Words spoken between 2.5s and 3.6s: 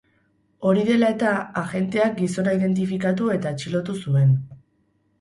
identifikatu eta